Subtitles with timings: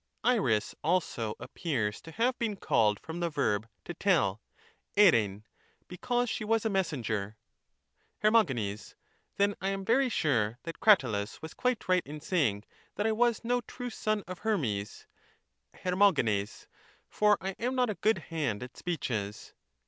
[0.23, 4.41] Iris also appears to have been called from the verb' to tell'
[4.97, 5.43] {dpeiv),
[5.87, 7.37] because she was a messenger.
[8.23, 8.31] Her.
[8.41, 12.63] Then I am very sure that Cratyius was quite right in saying
[12.95, 15.05] that I was no true son of Hermes
[15.75, 16.65] {'EpiioyEvrjc),
[17.07, 19.53] for I am not a good hand at speeches.